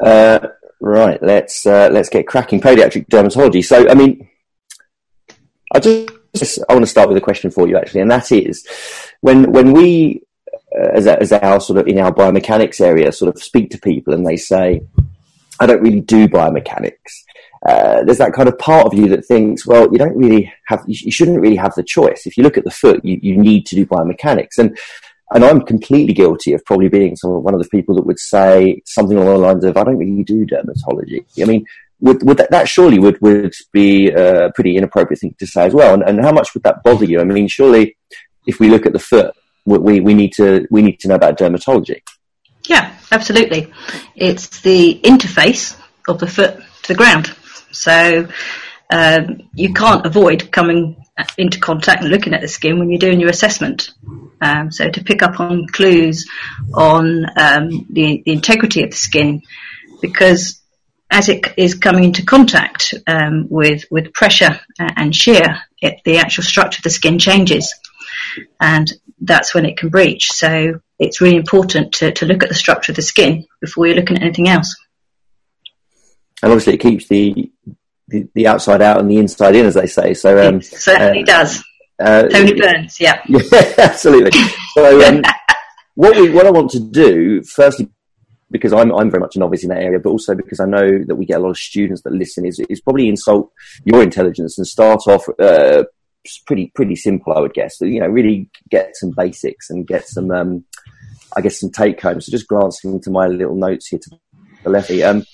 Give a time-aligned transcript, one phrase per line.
[0.00, 0.48] Uh,
[0.80, 2.60] right, let's uh, let's get cracking.
[2.60, 3.64] Podiatric dermatology.
[3.64, 4.28] So, I mean,
[5.74, 8.66] I just I want to start with a question for you actually, and that is
[9.20, 10.22] when when we
[10.78, 14.14] uh, as, as our sort of in our biomechanics area sort of speak to people
[14.14, 14.80] and they say,
[15.60, 17.24] I don't really do biomechanics.
[17.66, 20.82] Uh, there's that kind of part of you that thinks, well, you don't really have,
[20.86, 22.26] you shouldn't really have the choice.
[22.26, 24.58] If you look at the foot, you, you need to do biomechanics.
[24.58, 24.76] And
[25.34, 29.16] and I'm completely guilty of probably being one of the people that would say something
[29.16, 31.24] along the lines of, I don't really do dermatology.
[31.40, 31.64] I mean,
[32.00, 35.74] would, would that, that, surely would, would be a pretty inappropriate thing to say as
[35.74, 35.94] well.
[35.94, 37.20] And, and how much would that bother you?
[37.20, 37.96] I mean, surely
[38.46, 39.34] if we look at the foot,
[39.64, 42.02] we, we need to, we need to know about dermatology.
[42.66, 43.72] Yeah, absolutely.
[44.16, 45.78] It's the interface
[46.08, 47.34] of the foot to the ground.
[47.70, 48.28] So
[48.92, 51.02] um, you can't avoid coming
[51.38, 53.90] into contact and looking at the skin when you're doing your assessment.
[54.40, 56.28] Um, so to pick up on clues
[56.74, 59.42] on um, the, the, integrity of the skin,
[60.02, 60.60] because
[61.10, 66.44] as it is coming into contact um, with with pressure and shear, it, the actual
[66.44, 67.74] structure of the skin changes,
[68.60, 70.32] and that's when it can breach.
[70.32, 73.96] So it's really important to, to look at the structure of the skin before you're
[73.96, 74.76] looking at anything else.
[76.42, 77.51] And obviously, it keeps the
[78.12, 80.14] the, the outside out and the inside in, as they say.
[80.14, 81.64] So um, it certainly uh, does.
[81.98, 84.38] Uh, Tony Burns, yeah, yeah, absolutely.
[84.74, 85.22] So um,
[85.94, 87.88] what we what I want to do, firstly,
[88.50, 91.04] because I'm I'm very much a novice in that area, but also because I know
[91.06, 93.50] that we get a lot of students that listen, is is probably insult
[93.84, 95.24] your intelligence and start off.
[95.38, 95.84] Uh,
[96.46, 97.78] pretty pretty simple, I would guess.
[97.78, 100.64] So, you know, really get some basics and get some, um,
[101.36, 102.20] I guess, some take home.
[102.20, 104.18] So just glancing into my little notes here to
[104.62, 105.02] the lefty.
[105.02, 105.24] Um,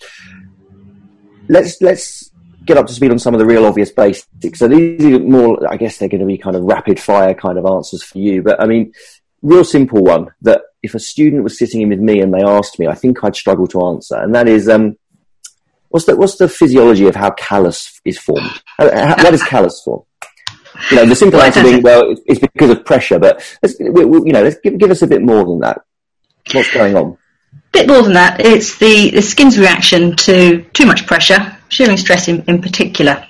[1.48, 2.30] let's let's
[2.68, 4.58] get up to speed on some of the real obvious basics.
[4.58, 7.58] So these are more, I guess they're going to be kind of rapid fire kind
[7.58, 8.42] of answers for you.
[8.42, 8.92] But I mean,
[9.42, 12.78] real simple one that if a student was sitting in with me and they asked
[12.78, 14.16] me, I think I'd struggle to answer.
[14.16, 14.96] And that is, um,
[15.88, 18.62] what's the, what's the physiology of how callus is formed?
[18.76, 20.04] How, how, what is callus formed?
[20.90, 23.42] You know, the simple answer being, well, it's because of pressure, but
[23.80, 25.80] we, we, you know, let's give, give us a bit more than that.
[26.52, 27.18] What's going on?
[27.72, 28.40] bit more than that.
[28.40, 33.26] It's the, the skin's reaction to too much pressure, shearing stress in, in particular.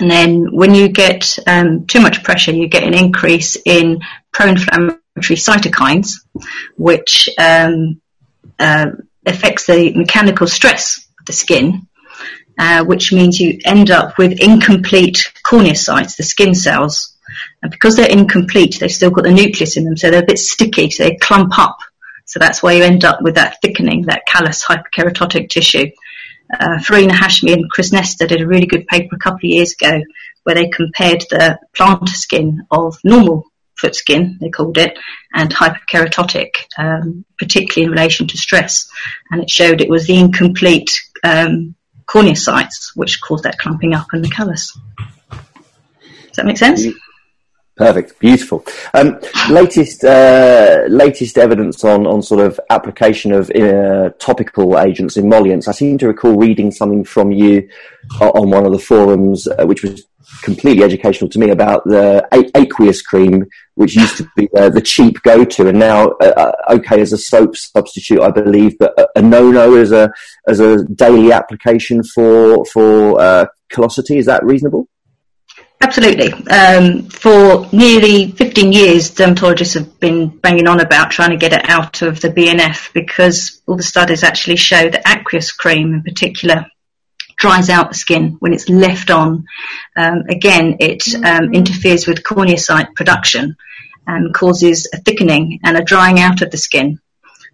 [0.00, 4.00] And then when you get um, too much pressure, you get an increase in
[4.32, 6.10] pro-inflammatory cytokines,
[6.76, 8.00] which um,
[8.58, 8.90] uh,
[9.26, 11.88] affects the mechanical stress of the skin,
[12.58, 17.16] uh, which means you end up with incomplete corneocytes, the skin cells.
[17.62, 20.38] And because they're incomplete, they've still got the nucleus in them, so they're a bit
[20.38, 21.78] sticky, so they clump up
[22.28, 25.86] so that's why you end up with that thickening, that callus hyperkeratotic tissue.
[26.52, 29.74] Uh, Farina Hashmi and Chris Nester did a really good paper a couple of years
[29.74, 30.00] ago
[30.44, 33.44] where they compared the plantar skin of normal
[33.78, 34.98] foot skin, they called it,
[35.32, 38.90] and hyperkeratotic, um, particularly in relation to stress.
[39.30, 41.74] And it showed it was the incomplete um,
[42.06, 44.76] corneocytes which caused that clumping up and the callus.
[45.30, 46.86] Does that make sense?
[47.78, 48.64] Perfect, beautiful.
[48.92, 55.26] Um, latest uh, latest evidence on, on sort of application of uh, topical agents, in
[55.26, 55.68] emollients.
[55.68, 57.68] I seem to recall reading something from you
[58.20, 60.04] on one of the forums, uh, which was
[60.42, 63.46] completely educational to me about the aqueous cream,
[63.76, 67.18] which used to be uh, the cheap go-to, and now uh, uh, okay as a
[67.18, 70.10] soap substitute, I believe, but a, a no-no as a
[70.48, 74.18] as a daily application for for callosity.
[74.18, 74.88] Is that reasonable?
[75.80, 76.32] Absolutely.
[76.50, 81.68] Um, for nearly 15 years, dermatologists have been banging on about trying to get it
[81.68, 86.66] out of the BNF because all the studies actually show that aqueous cream in particular
[87.38, 89.46] dries out the skin when it's left on.
[89.96, 93.56] Um, again, it um, interferes with corneocyte production
[94.06, 97.00] and causes a thickening and a drying out of the skin.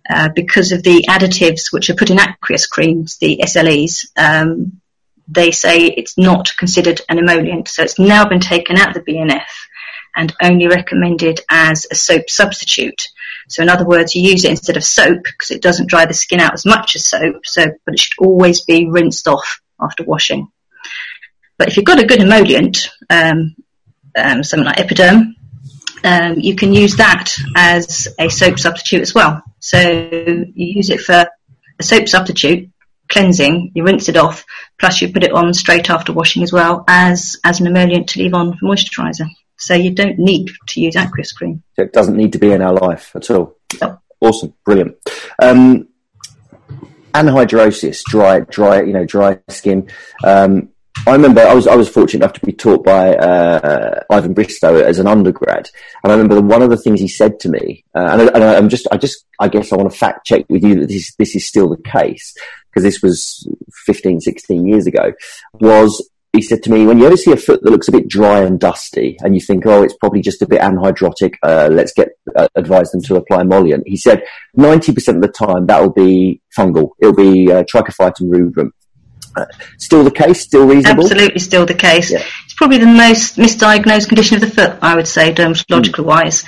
[0.08, 4.80] Uh, because of the additives which are put in aqueous creams, the SLEs, um,
[5.28, 7.68] they say it's not considered an emollient.
[7.68, 9.46] So it's now been taken out of the BNF
[10.16, 13.08] and only recommended as a soap substitute.
[13.48, 16.14] So in other words, you use it instead of soap because it doesn't dry the
[16.14, 17.46] skin out as much as soap.
[17.46, 20.48] So, but it should always be rinsed off after washing.
[21.58, 23.54] But if you've got a good emollient, um,
[24.16, 25.34] um, something like Epaderm,
[26.04, 29.42] um, you can use that as a soap substitute as well.
[29.60, 31.26] So you use it for
[31.78, 32.70] a soap substitute
[33.14, 34.44] cleansing, you rinse it off,
[34.78, 38.18] plus you put it on straight after washing as well as, as an emollient to
[38.18, 39.28] leave on for moisturiser.
[39.56, 41.62] So you don't need to use aqueous cream.
[41.78, 43.56] it doesn't need to be in our life at all.
[44.20, 44.96] Awesome, brilliant.
[45.40, 45.88] Um,
[47.12, 49.90] anhydrosis, dry, dry, you know, dry skin.
[50.24, 50.70] Um,
[51.06, 54.76] I remember I was I was fortunate enough to be taught by uh, Ivan Bristow
[54.76, 55.68] as an undergrad,
[56.02, 58.68] and I remember one of the things he said to me, uh, and, I, am
[58.68, 61.36] just I just I guess I want to fact check with you that this this
[61.36, 62.32] is still the case
[62.74, 63.46] because this was
[63.86, 65.12] 15, 16 years ago,
[65.54, 68.08] was he said to me, when you ever see a foot that looks a bit
[68.08, 71.92] dry and dusty and you think, oh, it's probably just a bit anhydrotic, uh, let's
[71.92, 73.84] get, uh, advise them to apply emollient.
[73.86, 74.24] He said
[74.58, 76.90] 90% of the time that will be fungal.
[77.00, 78.72] It'll be uh, Trichophyton rubrum.
[79.36, 79.46] Uh,
[79.78, 81.04] still the case, still reasonable?
[81.04, 82.10] Absolutely still the case.
[82.10, 82.22] Yeah.
[82.44, 86.06] It's probably the most misdiagnosed condition of the foot, I would say, dermatological mm.
[86.06, 86.44] wise,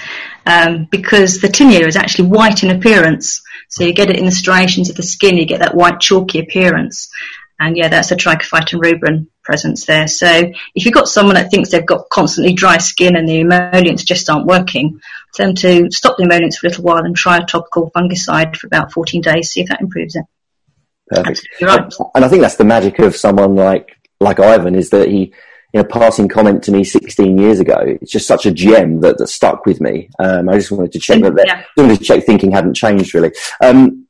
[0.46, 3.42] um, because the tinea is actually white in appearance.
[3.68, 6.38] So you get it in the striations of the skin, you get that white chalky
[6.38, 7.10] appearance.
[7.58, 10.06] And yeah, that's a Trichophyton rubrum presence there.
[10.08, 14.04] So if you've got someone that thinks they've got constantly dry skin and the emollients
[14.04, 15.00] just aren't working,
[15.34, 18.56] tell them to stop the emollients for a little while and try a topical fungicide
[18.56, 20.24] for about 14 days, see if that improves it.
[21.08, 21.48] Perfect.
[22.14, 25.32] And I think that's the magic of someone like, like Ivan is that he,
[25.72, 27.76] you know, passing comment to me 16 years ago.
[27.80, 30.08] It's just such a gem that, that stuck with me.
[30.18, 31.64] Um, I just wanted to check that, yeah.
[31.76, 33.32] wanted to check thinking hadn't changed really.
[33.62, 34.06] Um,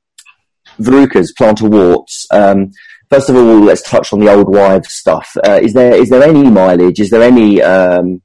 [0.79, 2.73] verrucas, plantar warts, um,
[3.11, 5.37] first of all, let's touch on the old wives stuff.
[5.47, 7.01] Uh, is there is there any mileage?
[7.01, 8.23] Is there any um,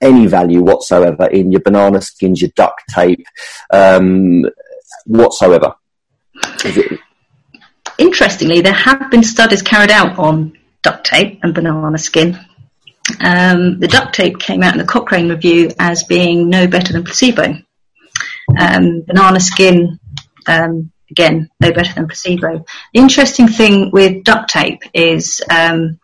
[0.00, 3.24] any value whatsoever in your banana skins, your duct tape,
[3.72, 4.44] um,
[5.06, 5.74] whatsoever?
[7.98, 12.38] Interestingly, there have been studies carried out on duct tape and banana skin.
[13.20, 17.04] Um, the duct tape came out in the Cochrane review as being no better than
[17.04, 17.54] placebo.
[18.58, 19.98] Um, banana skin
[20.46, 22.64] um, again, no better than placebo.
[22.92, 26.00] The interesting thing with duct tape is um,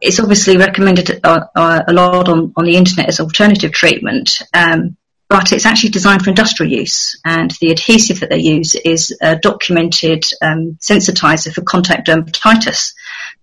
[0.00, 4.96] it's obviously recommended uh, uh, a lot on, on the internet as alternative treatment, um,
[5.30, 9.36] but it's actually designed for industrial use, and the adhesive that they use is a
[9.36, 12.94] documented um, sensitizer for contact dermatitis.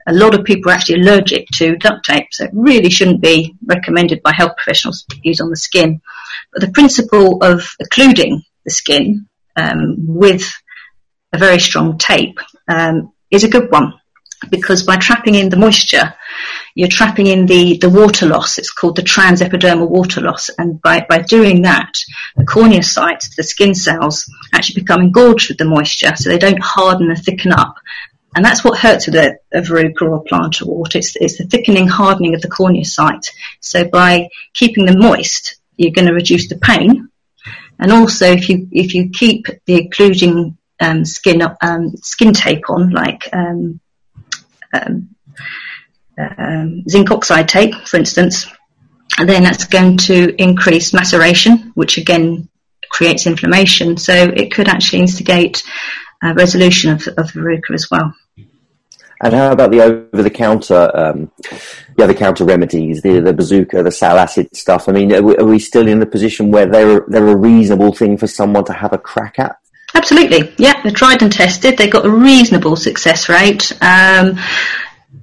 [0.06, 3.56] A lot of people are actually allergic to duct tape, so it really shouldn't be
[3.66, 6.01] recommended by health professionals to use on the skin.
[6.51, 10.51] But the principle of occluding the skin um, with
[11.31, 13.94] a very strong tape um, is a good one
[14.50, 16.13] because by trapping in the moisture,
[16.78, 18.58] you're trapping in the, the water loss.
[18.58, 20.50] It's called the transepidermal water loss.
[20.58, 21.94] And by, by doing that,
[22.36, 27.10] the corneocytes, the skin cells, actually become engorged with the moisture so they don't harden
[27.10, 27.76] and thicken up.
[28.36, 30.96] And that's what hurts with a, a verruca or a plantar wart.
[30.96, 33.30] It's, it's the thickening, hardening of the corneocyte.
[33.60, 37.10] So by keeping them moist, you're going to reduce the pain
[37.80, 42.90] and also, if you if you keep the occluding um, skin um, skin tape on,
[42.90, 43.80] like um,
[44.74, 45.16] um,
[46.18, 48.48] um, zinc oxide tape, for instance,
[49.18, 52.50] and then that's going to increase maceration, which again
[52.90, 53.98] creates inflammation.
[53.98, 55.64] So it could actually instigate
[56.24, 58.14] a resolution of, of verruca as well.
[59.19, 61.31] And how about the over-the-counter, um,
[61.96, 64.88] the over-the-counter remedies, the, the Bazuka, the sal acid stuff?
[64.88, 67.94] I mean, are we, are we still in the position where they're they're a reasonable
[67.94, 69.58] thing for someone to have a crack at?
[69.96, 70.84] Absolutely, yeah.
[70.84, 71.78] They're tried and tested.
[71.78, 73.72] They've got a reasonable success rate.
[73.81, 74.38] Um,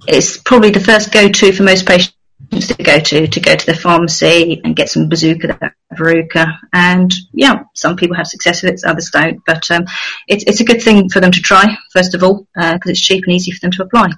[0.06, 2.14] it's probably the first go-to for most patients
[2.50, 7.62] to go to to go to the pharmacy and get some Bazuka verruca and yeah
[7.74, 9.40] some people have success with it others don't.
[9.46, 9.86] But um,
[10.28, 13.00] it's, it's a good thing for them to try first of all because uh, it's
[13.00, 14.10] cheap and easy for them to apply.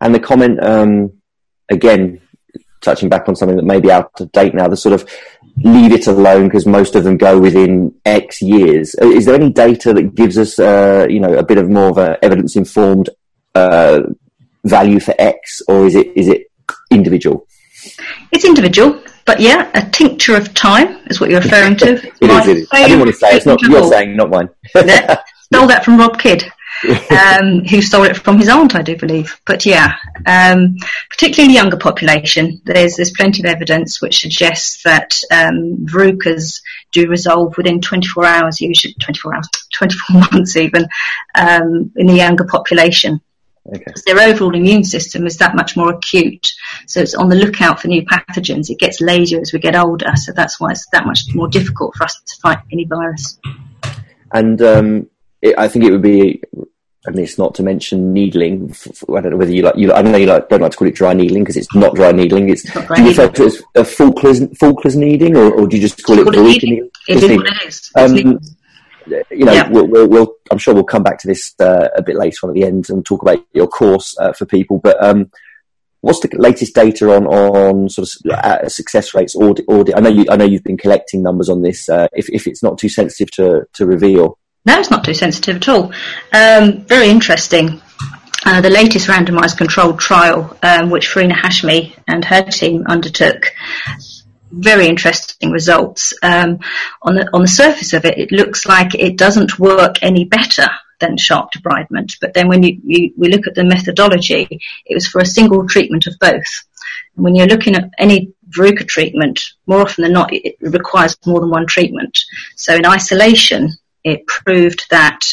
[0.00, 1.12] And the comment um,
[1.68, 2.20] again
[2.80, 5.08] touching back on something that may be out of date now the sort of
[5.64, 8.94] leave it alone because most of them go within x years.
[9.00, 11.90] Uh, is there any data that gives us uh, you know a bit of more
[11.90, 13.10] of a evidence informed
[13.54, 14.00] uh,
[14.64, 16.50] value for x or is it is it
[16.90, 17.46] individual?
[18.32, 21.92] It's individual, but yeah, a tincture of time is what you're referring to.
[22.20, 22.68] it, is, it is.
[22.72, 24.48] I didn't want to say it's not you're saying, not mine.
[24.72, 26.50] stole that from Rob Kidd.
[27.10, 29.40] um, who stole it from his aunt, I do believe.
[29.46, 29.96] But yeah,
[30.26, 30.76] um,
[31.10, 36.60] particularly in the younger population, there's there's plenty of evidence which suggests that um, verrucas
[36.92, 40.86] do resolve within 24 hours, usually 24 hours, 24 months even,
[41.34, 43.20] um, in the younger population.
[43.74, 43.92] Okay.
[44.06, 46.52] Their overall immune system is that much more acute.
[46.86, 48.70] So it's on the lookout for new pathogens.
[48.70, 50.12] It gets lazier as we get older.
[50.16, 53.38] So that's why it's that much more difficult for us to fight any virus.
[54.32, 55.10] And um,
[55.42, 56.42] it, I think it would be
[57.06, 58.74] amiss not to mention needling.
[59.08, 59.76] I don't know whether you like.
[59.76, 61.74] You, I don't know you like, don't like to call it dry needling because it's
[61.74, 62.48] not dry needling.
[62.50, 65.76] It's, it's do you refer to it as a Falknor's, Falknor's needling, or, or, do
[65.76, 66.90] you just call it, it needling?
[67.08, 68.56] It is what it is.
[69.30, 69.68] You know, yeah.
[69.68, 72.50] we'll, we'll, we'll, I'm sure we'll come back to this uh, a bit later on
[72.50, 74.78] at the end and talk about your course uh, for people.
[74.78, 75.30] But um,
[76.00, 79.34] what's the latest data on on sort of uh, success rates?
[79.34, 79.96] Audit, audit.
[79.96, 80.26] I know you.
[80.30, 81.88] I know you've been collecting numbers on this.
[81.88, 84.38] Uh, if if it's not too sensitive to to reveal.
[84.64, 85.92] No, it's not too sensitive at all.
[86.32, 87.80] Um, very interesting.
[88.44, 93.52] Uh, the latest randomised controlled trial, um, which Farina Hashmi and her team undertook,
[94.50, 96.12] very interesting results.
[96.22, 96.60] Um,
[97.02, 100.68] on the on the surface of it, it looks like it doesn't work any better
[101.00, 102.16] than sharp debridement.
[102.20, 104.48] But then when you, you, we look at the methodology,
[104.84, 106.66] it was for a single treatment of both.
[107.14, 111.40] And when you're looking at any verruca treatment, more often than not, it requires more
[111.40, 112.18] than one treatment.
[112.56, 113.70] So in isolation,
[114.04, 115.26] it proved that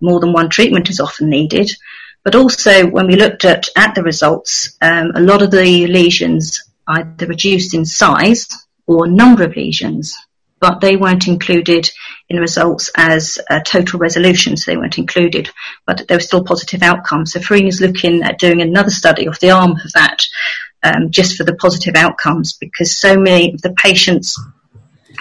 [0.00, 1.70] more than one treatment is often needed.
[2.24, 6.67] But also, when we looked at, at the results, um, a lot of the lesions
[6.88, 8.48] either reduced in size
[8.86, 10.16] or number of lesions,
[10.60, 11.88] but they weren't included
[12.28, 15.50] in the results as a total resolution, so they weren't included,
[15.86, 17.32] but there were still positive outcomes.
[17.32, 20.26] So Farine is looking at doing another study of the arm of that,
[20.82, 24.40] um, just for the positive outcomes, because so many of the patients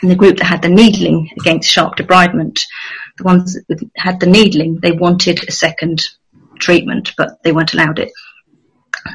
[0.01, 2.62] in the group that had the needling against sharp debridement,
[3.17, 6.03] the ones that had the needling, they wanted a second
[6.59, 8.12] treatment, but they weren't allowed it.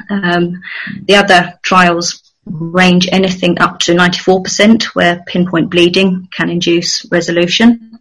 [0.09, 0.61] Um,
[1.03, 7.99] the other trials range anything up to 94% where pinpoint bleeding can induce resolution.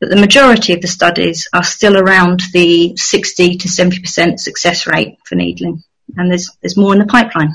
[0.00, 5.18] But the majority of the studies are still around the 60 to 70% success rate
[5.24, 5.82] for needling.
[6.16, 7.54] And there's, there's more in the pipeline.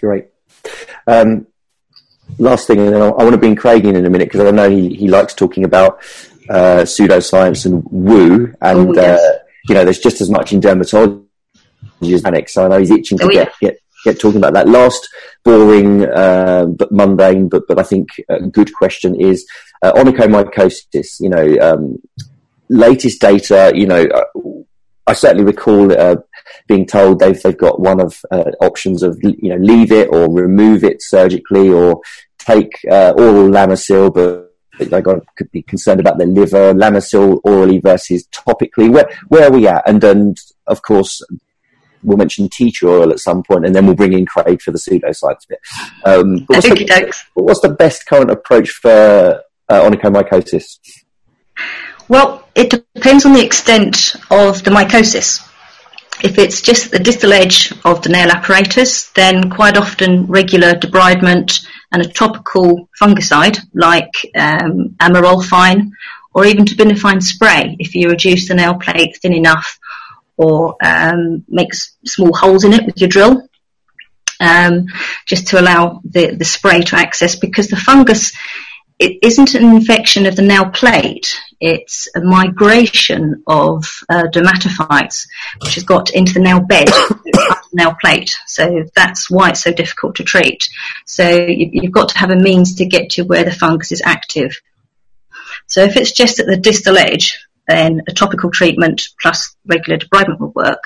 [0.00, 0.28] Great.
[1.06, 1.46] Um,
[2.38, 4.50] last thing, and then I want to bring Craig in in a minute because I
[4.50, 5.98] know he, he likes talking about
[6.48, 9.20] uh, pseudoscience and woo, and oh, yes.
[9.20, 9.38] uh,
[9.68, 11.24] you know, there's just as much in dermatology
[12.02, 12.48] as panic.
[12.48, 13.70] So I know he's itching to oh, get, yeah.
[13.70, 14.68] get get talking about that.
[14.68, 15.08] Last
[15.44, 19.46] boring uh, but mundane, but but I think a good question is
[19.82, 21.20] uh, onychomycosis.
[21.20, 21.98] You know, um,
[22.68, 23.72] latest data.
[23.74, 24.24] You know, uh,
[25.06, 26.16] I certainly recall uh,
[26.66, 30.32] being told they've they've got one of uh, options of you know leave it or
[30.32, 32.00] remove it surgically or
[32.38, 36.72] take uh, oral Lamisil, but they got could be concerned about their liver.
[36.72, 38.90] Lamisil orally versus topically.
[38.90, 39.88] Where where are we at?
[39.88, 41.22] And and of course
[42.02, 44.70] we'll mention tea tree oil at some point, and then we'll bring in Craig for
[44.70, 45.60] the pseudoscience bit.
[46.04, 50.78] Um, what's, the, what's, the, best current approach for uh, onychomycosis?
[52.08, 55.46] Well, it depends on the extent of the mycosis.
[56.22, 61.64] If it's just the distal edge of the nail apparatus, then quite often regular debridement
[61.92, 65.90] and a topical fungicide like um, amorolfine
[66.34, 69.79] or even terbinafine spray if you reduce the nail plate thin enough
[70.40, 73.46] or um, make small holes in it with your drill
[74.40, 74.86] um,
[75.26, 78.32] just to allow the, the spray to access because the fungus
[79.00, 85.26] it isn't an infection of the nail plate, it's a migration of uh, dermatophytes,
[85.62, 86.90] which has got into the nail bed,
[87.72, 88.36] nail plate.
[88.46, 90.68] So that's why it's so difficult to treat.
[91.06, 94.02] So you, have got to have a means to get to where the fungus is
[94.04, 94.60] active.
[95.66, 97.38] So if it's just at the distal edge,
[97.70, 100.82] then a topical treatment plus regular debridement will work.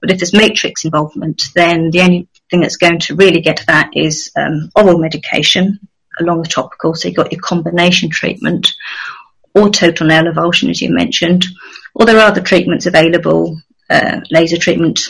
[0.00, 3.90] But if there's matrix involvement, then the only thing that's going to really get that
[3.94, 5.80] is um, oral medication
[6.20, 6.94] along the topical.
[6.94, 8.74] So you've got your combination treatment
[9.54, 11.44] or total nail avulsion, as you mentioned.
[11.94, 15.00] Or there are other treatments available, uh, laser treatment.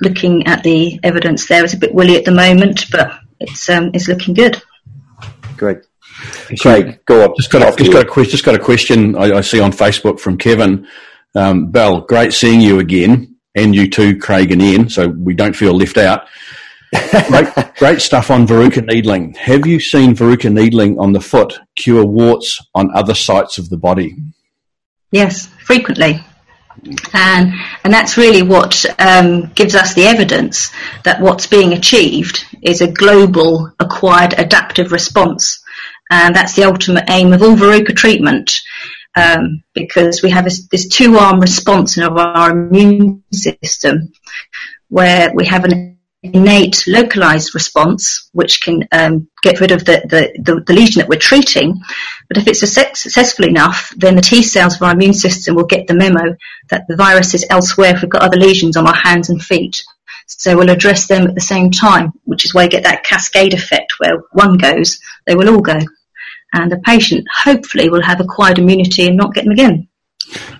[0.00, 3.92] Looking at the evidence there is a bit woolly at the moment, but it's um,
[3.94, 4.60] it's looking good.
[5.56, 5.78] Great.
[6.60, 7.34] Craig, go on.
[7.36, 10.20] Just got a, just got a, just got a question I, I see on Facebook
[10.20, 10.86] from Kevin.
[11.34, 14.88] Um, Bell, great seeing you again, and you too, Craig and Ian.
[14.88, 16.26] So we don't feel left out.
[17.28, 19.34] great, great stuff on Verruca needling.
[19.34, 23.76] Have you seen Verruca needling on the foot cure warts on other sites of the
[23.76, 24.16] body?
[25.10, 26.24] Yes, frequently.
[27.12, 27.52] And,
[27.84, 30.70] and that's really what um, gives us the evidence
[31.04, 35.62] that what's being achieved is a global acquired adaptive response
[36.10, 38.60] and that's the ultimate aim of all Verruca treatment.
[39.18, 44.12] Um, because we have this, this two-arm response in our immune system
[44.88, 50.38] where we have an innate localized response which can um, get rid of the, the,
[50.42, 51.80] the, the, lesion that we're treating.
[52.28, 55.86] But if it's successful enough, then the T cells of our immune system will get
[55.86, 56.36] the memo
[56.70, 59.82] that the virus is elsewhere if we've got other lesions on our hands and feet.
[60.26, 63.54] So we'll address them at the same time, which is why you get that cascade
[63.54, 65.78] effect where one goes, they will all go
[66.62, 69.88] and the patient hopefully will have acquired immunity and not get them again.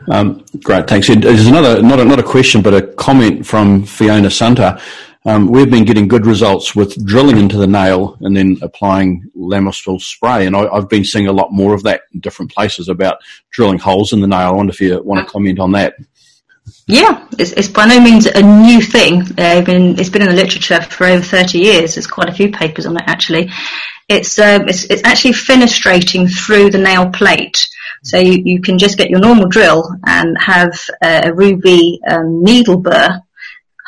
[0.09, 1.09] Um, great, thanks.
[1.09, 4.81] There's another, not a, not a question, but a comment from Fiona Sunter.
[5.25, 10.01] Um, we've been getting good results with drilling into the nail and then applying Lamisil
[10.01, 13.19] spray, and I, have been seeing a lot more of that in different places about
[13.51, 14.49] drilling holes in the nail.
[14.49, 15.97] I wonder if you want to comment on that.
[16.87, 19.23] Yeah, it's, it's by no means a new thing.
[19.37, 21.95] Uh, been, it's been in the literature for over 30 years.
[21.95, 23.51] There's quite a few papers on it actually.
[24.09, 27.69] It's, um, it's, it's actually fenestrating through the nail plate.
[28.05, 32.79] So you, you can just get your normal drill and have a ruby um, needle
[32.79, 33.21] burr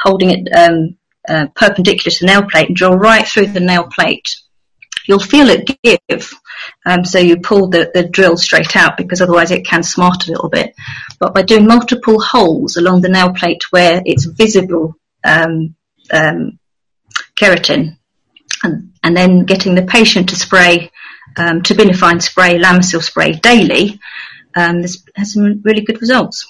[0.03, 0.97] holding it um,
[1.29, 4.37] uh, perpendicular to the nail plate and drill right through the nail plate.
[5.07, 6.33] You'll feel it give
[6.85, 10.33] Um, so you pull the, the drill straight out because otherwise it can smart a
[10.33, 10.75] little bit.
[11.19, 14.95] But by doing multiple holes along the nail plate where it's visible
[15.25, 15.75] um,
[16.13, 16.59] um,
[17.37, 17.97] keratin,
[18.63, 20.91] and, and, then getting the patient to spray
[21.37, 24.01] um, spray, Lamisil spray daily,
[24.57, 26.47] um, this has some really good results.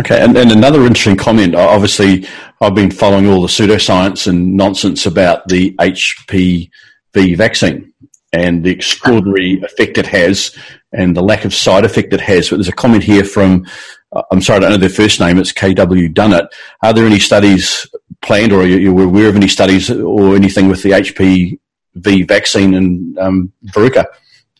[0.00, 1.54] Okay, and, and another interesting comment.
[1.54, 2.26] Obviously,
[2.60, 7.92] I've been following all the pseudoscience and nonsense about the HPV vaccine
[8.32, 10.56] and the extraordinary effect it has
[10.94, 12.48] and the lack of side effect it has.
[12.48, 13.66] But there's a comment here from,
[14.12, 16.48] uh, I'm sorry, I don't know their first name, it's KW Dunnett.
[16.82, 17.86] Are there any studies
[18.22, 23.18] planned or are you aware of any studies or anything with the HPV vaccine and
[23.18, 24.06] um, Verruca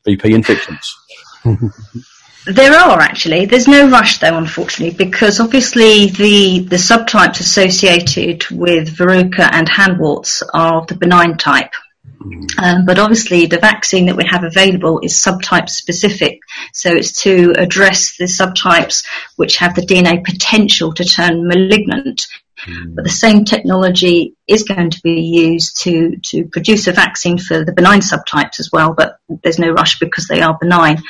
[0.04, 0.96] VP infections?
[2.46, 3.46] There are actually.
[3.46, 10.42] There's no rush though, unfortunately, because obviously the the subtypes associated with verruca and handwarts
[10.52, 11.72] are the benign type.
[12.58, 16.40] Um, but obviously, the vaccine that we have available is subtype specific,
[16.72, 19.04] so it's to address the subtypes
[19.36, 22.26] which have the DNA potential to turn malignant.
[22.66, 22.94] Mm.
[22.94, 27.64] But the same technology is going to be used to, to produce a vaccine for
[27.64, 31.02] the benign subtypes as well, but there's no rush because they are benign.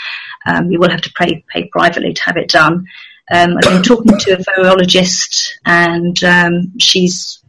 [0.47, 2.87] Um, you will have to pay, pay privately to have it done.
[3.33, 7.43] Um, I've been talking to a virologist and um, she's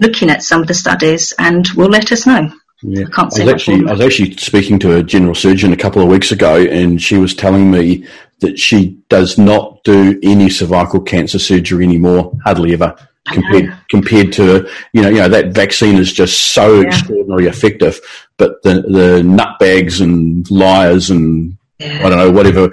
[0.00, 2.50] looking at some of the studies and will let us know.
[2.82, 3.06] Yeah.
[3.06, 5.76] I, can't say I was actually I was actually speaking to a general surgeon a
[5.76, 8.06] couple of weeks ago, and she was telling me
[8.40, 12.96] that she does not do any cervical cancer surgery anymore, hardly ever.
[13.26, 16.86] Compared, compared to you know you know that vaccine is just so yeah.
[16.86, 18.00] extraordinarily effective,
[18.38, 21.57] but the the nutbags and liars and.
[21.80, 22.70] I don't know, whatever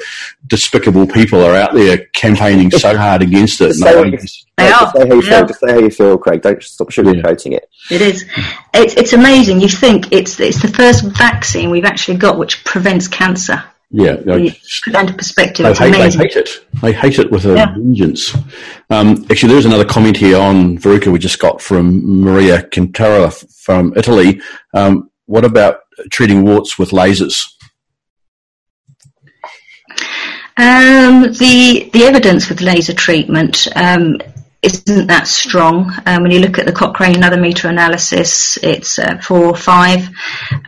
[0.47, 3.67] despicable people are out there campaigning so hard against it.
[3.67, 5.47] Just say, you, just, say how you feel.
[5.47, 6.41] Say how you feel, Craig.
[6.41, 7.57] Don't stop sugarcoating yeah.
[7.57, 7.69] it.
[7.91, 8.25] It is.
[8.73, 9.61] It's, it's amazing.
[9.61, 13.63] You think it's it's the first vaccine we've actually got which prevents cancer.
[13.91, 14.15] Yeah,
[14.81, 15.65] prevent a perspective.
[15.65, 16.65] They hate, they hate, it.
[16.81, 17.73] They hate it with a yeah.
[17.73, 18.35] vengeance.
[18.89, 23.93] Um, actually, there's another comment here on Verruca we just got from Maria Quintero from
[23.95, 24.41] Italy.
[24.73, 27.54] Um, what about treating warts with lasers?
[30.57, 34.19] Um, the the evidence with laser treatment um,
[34.65, 35.91] isn't that strong.
[36.05, 39.55] Um, when you look at the Cochrane and other meta analysis, it's uh, four or
[39.55, 40.09] five.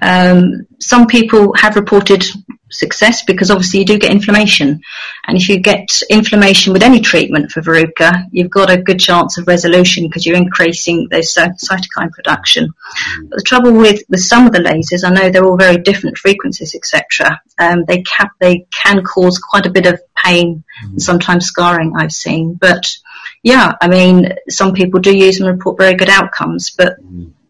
[0.01, 2.23] Um, some people have reported
[2.69, 4.81] success because obviously you do get inflammation.
[5.25, 9.37] And if you get inflammation with any treatment for verruca, you've got a good chance
[9.37, 12.69] of resolution because you're increasing those cytokine production.
[13.29, 16.17] But the trouble with, with some of the lasers, I know they're all very different
[16.17, 17.41] frequencies, etc.
[17.57, 22.11] Um, they can they can cause quite a bit of pain and sometimes scarring I've
[22.11, 22.53] seen.
[22.53, 22.85] But
[23.47, 26.97] yeah, I mean, some people do use and report very good outcomes, but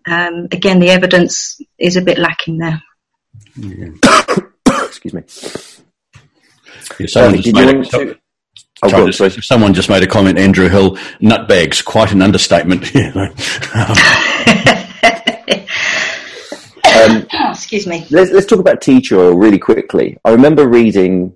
[0.06, 2.84] um, again, the evidence is a bit lacking there.
[3.56, 3.88] Yeah.
[4.86, 5.24] Excuse me.
[7.00, 8.16] Yeah, someone, just made a,
[8.84, 12.84] oh, to, someone just made a comment, Andrew Hill, nutbags, quite an understatement.
[16.86, 18.06] um, Excuse me.
[18.12, 20.20] Let's, let's talk about tea tree oil really quickly.
[20.24, 21.36] I remember reading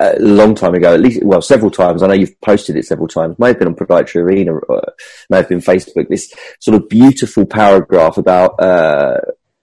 [0.00, 2.02] a long time ago, at least, well, several times.
[2.02, 3.38] I know you've posted it several times.
[3.38, 4.82] May have been on Podiatry Arena, or
[5.28, 6.08] may have been Facebook.
[6.08, 9.20] This sort of beautiful paragraph about uh,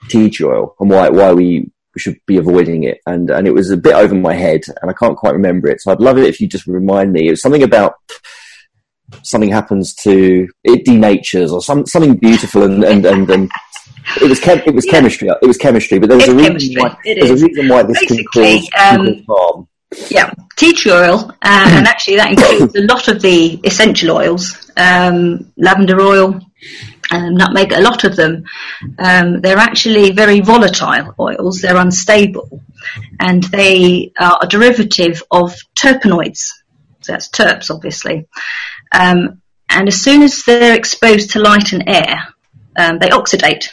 [0.10, 3.00] tea oil and why why we should be avoiding it.
[3.06, 5.82] And, and it was a bit over my head and I can't quite remember it.
[5.82, 7.28] So I'd love it if you just remind me.
[7.28, 7.96] It was something about
[9.24, 13.52] something happens to it denatures or some, something beautiful and, and, and, and
[14.22, 14.92] it was chem- it was yeah.
[14.92, 15.28] chemistry.
[15.42, 18.00] It was chemistry, but there was it's a reason why there's a reason why this
[18.00, 19.68] Basically, can cause, um, harm.
[20.10, 24.70] Yeah, tea tree oil, um, and actually that includes a lot of the essential oils,
[24.76, 26.42] um, lavender oil,
[27.12, 28.44] um, nutmeg, a lot of them,
[29.00, 31.62] um, they're actually very volatile oils.
[31.62, 32.62] They're unstable,
[33.20, 36.50] and they are a derivative of terpenoids.
[37.02, 38.28] So that's terps, obviously.
[38.92, 42.28] Um, and as soon as they're exposed to light and air,
[42.78, 43.70] um, they oxidate.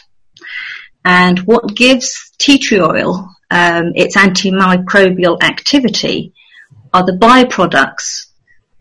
[1.03, 6.33] And what gives tea tree oil um, its antimicrobial activity
[6.93, 8.27] are the byproducts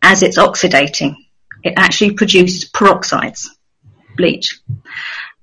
[0.02, 1.16] as it's oxidating.
[1.62, 3.48] It actually produces peroxides
[4.16, 4.60] bleach.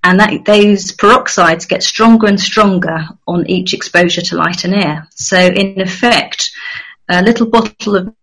[0.04, 5.08] And that, those peroxides get stronger and stronger on each exposure to light and air.
[5.12, 6.52] So in effect,
[7.10, 8.16] a little bottle of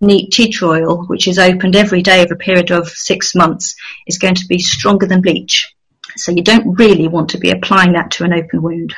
[0.00, 3.76] neat tea tree oil, which is opened every day over a period of six months,
[4.06, 5.74] is going to be stronger than bleach.
[6.16, 8.94] So you don't really want to be applying that to an open wound.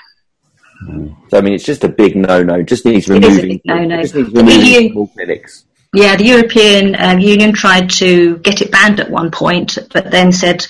[1.29, 2.62] So I mean, it's just a big no-no.
[2.62, 3.61] Just needs removing.
[3.65, 4.03] no-no.
[4.03, 5.65] Just needs removing clinics.
[5.95, 10.33] Yeah, the European um, Union tried to get it banned at one point, but then
[10.33, 10.67] said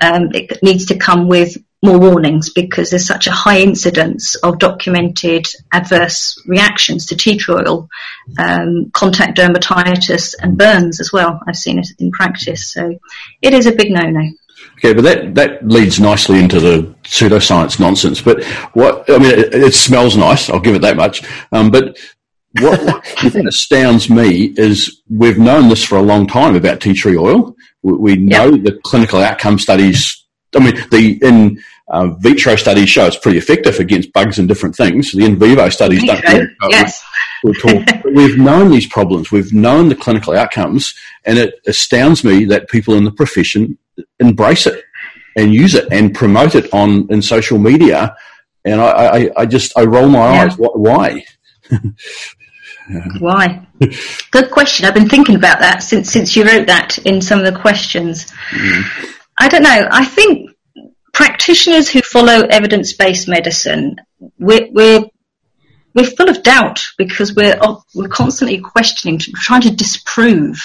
[0.00, 4.58] um, it needs to come with more warnings because there's such a high incidence of
[4.58, 7.88] documented adverse reactions to tea tree oil,
[8.38, 11.40] um, contact dermatitis and burns as well.
[11.46, 12.72] I've seen it in practice.
[12.72, 12.98] So
[13.42, 14.30] it is a big no-no.
[14.84, 18.20] Okay, but that, that leads nicely into the pseudoscience nonsense.
[18.20, 18.42] But
[18.74, 20.50] what I mean, it, it smells nice.
[20.50, 21.22] I'll give it that much.
[21.52, 21.96] Um, but
[22.60, 27.16] what, what astounds me is we've known this for a long time about tea tree
[27.16, 27.54] oil.
[27.82, 28.64] We, we know yep.
[28.64, 30.20] the clinical outcome studies.
[30.56, 34.74] I mean, the in uh, vitro studies show it's pretty effective against bugs and different
[34.74, 35.12] things.
[35.12, 36.24] The in vivo studies don't.
[36.24, 37.04] Really yes.
[37.44, 39.30] we've known these problems.
[39.30, 40.92] We've known the clinical outcomes,
[41.24, 43.78] and it astounds me that people in the profession
[44.18, 44.84] embrace it
[45.36, 48.16] and use it and promote it on in social media.
[48.64, 50.42] And I, I, I just I roll my yeah.
[50.44, 50.54] eyes.
[50.56, 51.24] Why?
[53.18, 53.66] Why?
[54.30, 54.86] Good question.
[54.86, 58.30] I've been thinking about that since since you wrote that in some of the questions.
[58.50, 58.82] Mm.
[59.38, 59.88] I don't know.
[59.90, 60.50] I think
[61.12, 63.96] practitioners who follow evidence based medicine,
[64.38, 65.04] we're, we're
[65.94, 67.58] we're full of doubt because we're
[67.94, 70.58] we're constantly questioning, trying to disprove.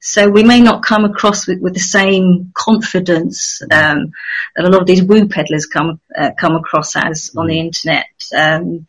[0.00, 4.12] So we may not come across with, with the same confidence um,
[4.56, 7.66] that a lot of these woo peddlers come uh, come across as on the mm.
[7.66, 8.06] internet.
[8.34, 8.86] Um,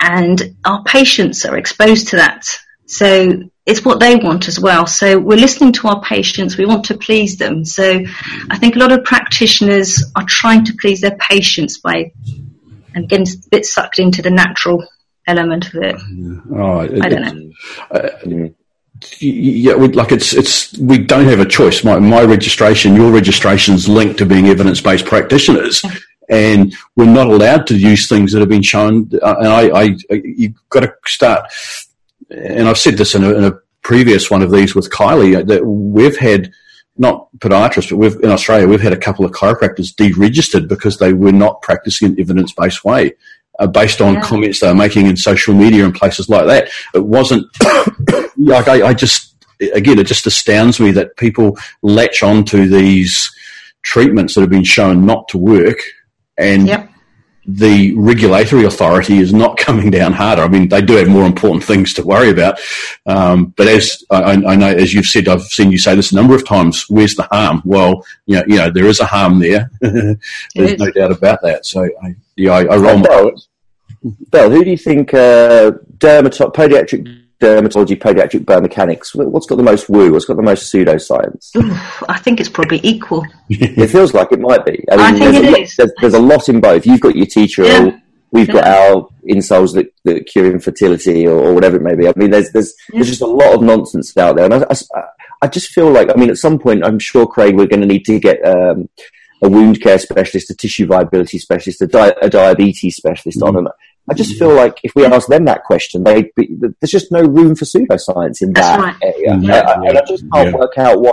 [0.00, 2.46] and our patients are exposed to that.
[2.86, 4.86] So it's what they want as well.
[4.86, 6.56] So we're listening to our patients.
[6.56, 7.66] We want to please them.
[7.66, 8.02] So
[8.48, 12.12] I think a lot of practitioners are trying to please their patients by
[12.94, 14.86] and getting a bit sucked into the natural
[15.26, 15.96] element of it.
[16.50, 17.52] Oh, it I don't know.
[17.90, 18.48] Uh,
[19.20, 21.84] yeah, we, like it's it's we don't have a choice.
[21.84, 25.82] My my registration, your registration is linked to being evidence based practitioners,
[26.28, 29.10] and we're not allowed to use things that have been shown.
[29.22, 31.50] Uh, and I, I, you've got to start.
[32.30, 35.64] And I've said this in a, in a previous one of these with Kylie that
[35.64, 36.52] we've had
[36.98, 41.12] not podiatrists, but we've in Australia we've had a couple of chiropractors deregistered because they
[41.12, 43.12] were not practicing an evidence based way.
[43.58, 44.20] Uh, based on yeah.
[44.20, 47.44] comments they were making in social media and places like that, it wasn't
[48.36, 49.34] like I, I just
[49.74, 53.34] again it just astounds me that people latch onto these
[53.82, 55.78] treatments that have been shown not to work
[56.38, 56.88] and yep.
[57.44, 60.42] the regulatory authority is not coming down harder.
[60.42, 62.60] I mean, they do have more important things to worry about.
[63.06, 66.14] Um, but as I, I, know, as you've said, I've seen you say this a
[66.14, 66.88] number of times.
[66.88, 67.62] Where's the harm?
[67.64, 69.70] Well, you know, you know there is a harm there.
[69.80, 71.66] There's no doubt about that.
[71.66, 73.47] So, I, yeah, I, I roll my eyes.
[74.02, 79.88] Belle, who do you think uh, dermato- podiatric dermatology, podiatric biomechanics, what's got the most
[79.88, 80.12] woo?
[80.12, 81.50] What's got the most pseudoscience?
[82.08, 83.24] I think it's probably equal.
[83.48, 84.84] it feels like it might be.
[84.90, 85.76] I, mean, I think it a, is.
[85.76, 86.86] There's, there's, a lot in both.
[86.86, 87.98] You've got your tea tree, yeah.
[88.32, 88.54] we've yeah.
[88.54, 92.08] got our insoles that, that cure infertility or, or, whatever it may be.
[92.08, 92.98] I mean, there's there's yeah.
[92.98, 95.02] there's just a lot of nonsense out there, and I, I,
[95.42, 97.86] I, just feel like I mean, at some point, I'm sure Craig, we're going to
[97.86, 98.44] need to get.
[98.44, 98.88] Um,
[99.40, 103.56] a wound care specialist, a tissue viability specialist, a, di- a diabetes specialist mm-hmm.
[103.56, 103.68] on, and
[104.10, 107.54] I just feel like if we ask them that question, they there's just no room
[107.54, 108.96] for pseudoscience in That's that right.
[109.02, 109.38] area.
[109.40, 110.56] Yeah, yeah, and I just can't yeah.
[110.56, 111.12] work out why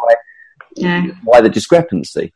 [1.23, 2.34] why the discrepancy.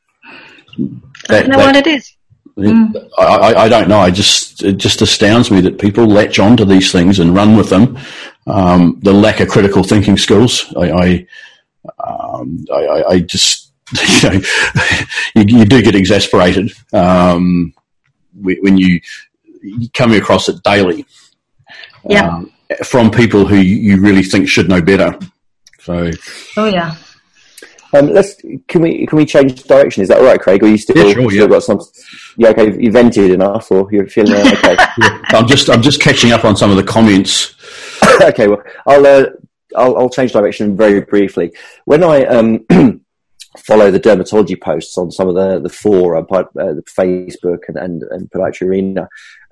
[1.30, 2.15] I don't know what it is.
[2.58, 3.10] Mm.
[3.17, 4.00] I, I, don't know.
[4.00, 7.69] I just it just astounds me that people latch onto these things and run with
[7.69, 7.98] them.
[8.48, 10.74] Um, the lack of critical thinking skills.
[10.76, 11.28] I I,
[12.06, 13.72] um, I, I just
[14.24, 14.41] you know
[15.36, 17.74] you, you, do get exasperated um,
[18.34, 19.00] when you
[19.93, 21.06] coming across it daily.
[22.08, 22.28] Yeah.
[22.28, 25.17] Um, from people who you really think should know better.
[25.80, 26.12] So.
[26.58, 26.95] Oh yeah.
[27.91, 28.36] Um, let's
[28.67, 30.04] can we can we change direction?
[30.04, 30.62] Is that all right, Craig?
[30.63, 31.48] Or you still, yeah, sure, still yeah.
[31.48, 31.82] got some?
[32.38, 32.80] Yeah, okay.
[32.80, 34.76] You vented enough, or you're feeling okay?
[35.00, 35.22] yeah.
[35.30, 37.56] I'm just I'm just catching up on some of the comments.
[38.22, 39.26] okay, well, I'll, uh,
[39.76, 41.52] I'll I'll change direction very briefly.
[41.86, 42.65] When I um
[43.58, 48.04] follow the dermatology posts on some of the the forum, uh, the Facebook and, and,
[48.04, 49.08] and Podiatry Arena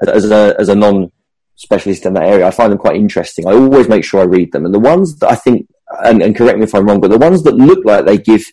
[0.07, 1.11] as a as a non
[1.55, 2.47] specialist in that area.
[2.47, 3.47] I find them quite interesting.
[3.47, 5.67] I always make sure I read them, and the ones that I think,
[6.03, 8.43] and, and correct me if I'm wrong, but the ones that look like they give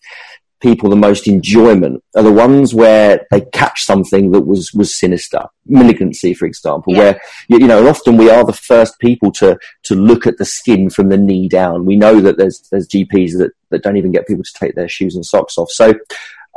[0.64, 5.42] people the most enjoyment are the ones where they catch something that was was sinister,
[5.66, 6.98] malignancy, for example, yeah.
[6.98, 10.38] where you, you, know, and often we are the first people to to look at
[10.38, 11.84] the skin from the knee down.
[11.84, 14.88] We know that there's there's GPs that that don't even get people to take their
[14.88, 15.70] shoes and socks off.
[15.70, 15.94] So,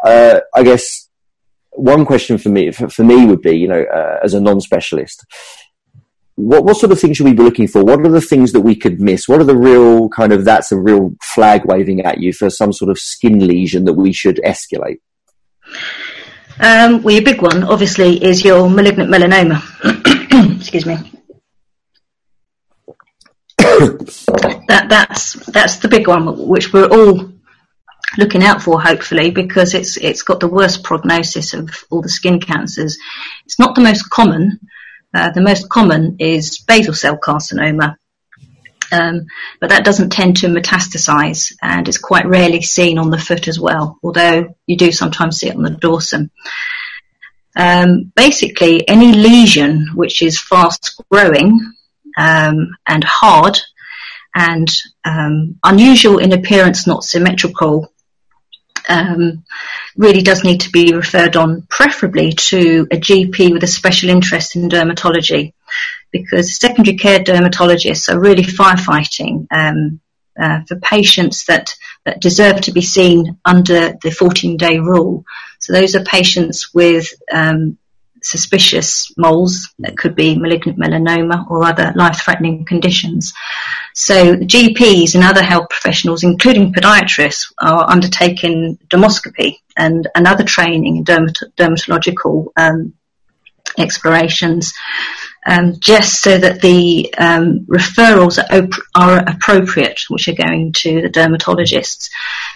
[0.04, 1.10] uh, I guess
[1.72, 5.26] one question for me for, for me would be, you know, uh, as a non-specialist,
[6.36, 7.84] what, what sort of things should we be looking for?
[7.84, 9.28] What are the things that we could miss?
[9.28, 12.72] What are the real kind of that's a real flag waving at you for some
[12.72, 15.00] sort of skin lesion that we should escalate?
[16.60, 19.62] Um, well, your big one, obviously, is your malignant melanoma.
[20.60, 21.17] Excuse me.
[24.68, 27.32] That, that's that's the big one, which we're all
[28.18, 32.40] looking out for, hopefully, because it's it's got the worst prognosis of all the skin
[32.40, 32.98] cancers.
[33.46, 34.60] It's not the most common.
[35.14, 37.96] Uh, the most common is basal cell carcinoma,
[38.92, 39.26] um,
[39.60, 43.60] but that doesn't tend to metastasize, and it's quite rarely seen on the foot as
[43.60, 43.98] well.
[44.04, 46.30] Although you do sometimes see it on the dorsum.
[47.56, 51.77] Um, basically, any lesion which is fast growing
[52.18, 53.60] um, and hard
[54.36, 54.70] and
[55.06, 57.92] um, unusual in appearance, not symmetrical,
[58.90, 59.44] um,
[59.96, 64.56] really does need to be referred on, preferably to a GP with a special interest
[64.56, 65.54] in dermatology,
[66.12, 70.00] because secondary care dermatologists are really firefighting um,
[70.40, 71.74] uh, for patients that,
[72.06, 75.26] that deserve to be seen under the 14 day rule.
[75.60, 77.78] So those are patients with um,
[78.30, 83.34] suspicious moles that could be malignant melanoma or other life-threatening conditions.
[83.94, 91.04] So GPs and other health professionals, including podiatrists, are undertaking dermoscopy and another training in
[91.04, 92.94] dermat- dermatological um,
[93.78, 94.74] explorations
[95.48, 101.02] um, just so that the um, referrals are, op- are, appropriate, which are going to
[101.02, 102.10] the dermatologists.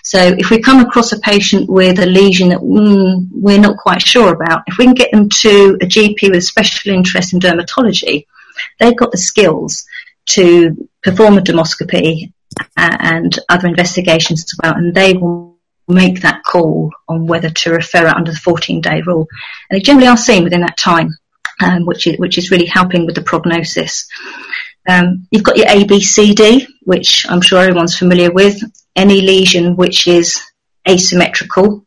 [0.04, 4.02] So if we come across a patient with a lesion that mm, we're not quite
[4.02, 8.26] sure about, if we can get them to a GP with special interest in dermatology,
[8.80, 9.86] they've got the skills
[10.28, 12.32] to perform a dermoscopy
[12.78, 18.08] and other investigations as well, and they will make that call on whether to refer
[18.08, 19.28] it under the 14 day rule.
[19.70, 21.12] And they generally are seen within that time
[21.62, 24.08] um, which is which is really helping with the prognosis.
[24.88, 28.60] Um, you've got your ABCD, which I'm sure everyone's familiar with.
[28.96, 30.42] Any lesion which is
[30.88, 31.86] asymmetrical.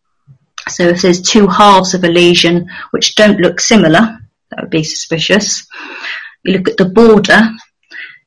[0.68, 4.18] So if there's two halves of a lesion which don't look similar,
[4.50, 5.66] that would be suspicious.
[6.42, 7.40] You look at the border.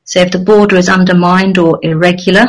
[0.04, 2.46] So if the border is undermined or irregular,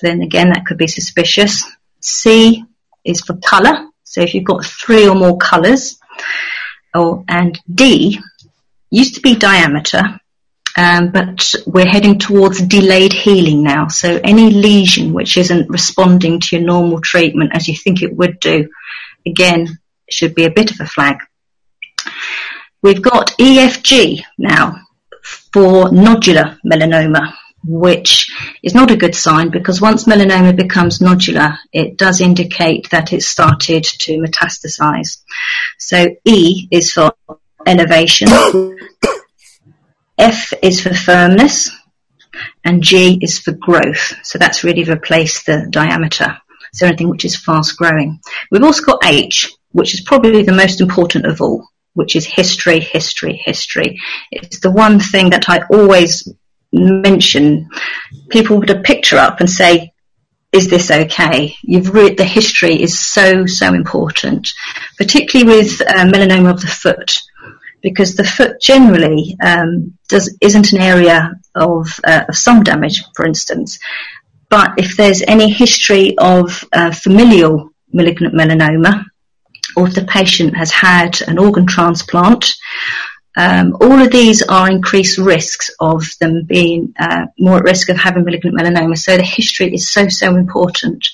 [0.00, 1.64] then again that could be suspicious.
[2.00, 2.64] C
[3.04, 3.88] is for colour.
[4.04, 5.98] So if you've got three or more colours,
[6.94, 8.18] or and D
[8.90, 10.20] used to be diameter,
[10.76, 13.88] um, but we're heading towards delayed healing now.
[13.88, 18.40] So any lesion which isn't responding to your normal treatment as you think it would
[18.40, 18.68] do,
[19.26, 19.78] again,
[20.10, 21.18] should be a bit of a flag.
[22.82, 24.82] We've got EFG now
[25.52, 27.32] for nodular melanoma,
[27.64, 28.30] which
[28.62, 33.26] is not a good sign because once melanoma becomes nodular, it does indicate that it's
[33.26, 35.22] started to metastasize.
[35.78, 37.14] So E is for
[37.66, 38.28] elevation,
[40.18, 41.70] F is for firmness,
[42.64, 44.14] and G is for growth.
[44.22, 46.38] So that's really replaced the diameter.
[46.72, 48.20] So anything which is fast growing.
[48.50, 52.80] We've also got H, which is probably the most important of all, which is history,
[52.80, 53.98] history, history.
[54.30, 56.28] It's the one thing that I always
[56.72, 57.70] mention.
[58.28, 59.92] People put a picture up and say,
[60.52, 61.54] is this okay?
[61.62, 64.52] You've re- the history is so, so important,
[64.96, 67.20] particularly with uh, melanoma of the foot
[67.86, 73.24] because the foot generally um, does, isn't an area of, uh, of some damage, for
[73.24, 73.78] instance.
[74.48, 79.04] But if there's any history of uh, familial malignant melanoma,
[79.76, 82.56] or if the patient has had an organ transplant,
[83.36, 87.96] um, all of these are increased risks of them being uh, more at risk of
[87.96, 88.98] having malignant melanoma.
[88.98, 91.06] So the history is so, so important.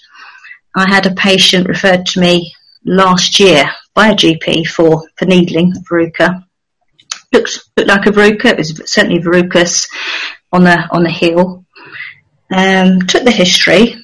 [0.74, 5.74] I had a patient referred to me last year by a GP for, for needling
[5.86, 6.42] verruca
[7.32, 8.46] looked looked like a verruca.
[8.46, 9.88] It was certainly verrucous
[10.52, 11.64] on the on the heel.
[12.54, 13.96] Um, took the history,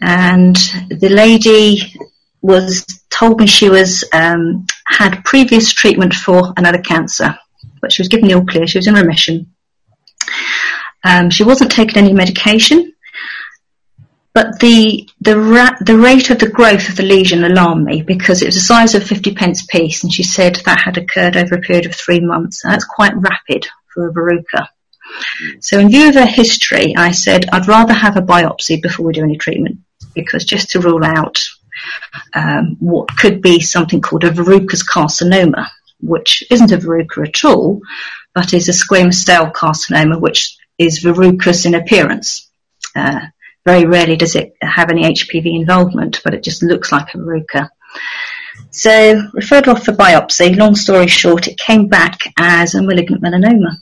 [0.00, 0.56] and
[0.88, 1.94] the lady
[2.40, 7.36] was told me she was um, had previous treatment for another cancer,
[7.80, 8.66] but she was given the all clear.
[8.66, 9.52] She was in remission.
[11.04, 12.92] Um, she wasn't taking any medication,
[14.36, 18.42] but the the, ra- the rate of the growth of the lesion alarmed me because
[18.42, 21.38] it was the size of a 50 pence piece, and she said that had occurred
[21.38, 22.62] over a period of three months.
[22.62, 24.68] And that's quite rapid for a verruca.
[25.60, 29.14] So, in view of her history, I said I'd rather have a biopsy before we
[29.14, 29.78] do any treatment
[30.14, 31.42] because just to rule out
[32.34, 35.66] um, what could be something called a verrucous carcinoma,
[36.02, 37.80] which isn't a verruca at all,
[38.34, 42.50] but is a squamous cell carcinoma, which is verrucous in appearance.
[42.94, 43.20] Uh,
[43.66, 47.68] very rarely does it have any HPV involvement, but it just looks like a verruca.
[48.70, 50.56] So referred off for biopsy.
[50.56, 53.72] Long story short, it came back as a malignant melanoma.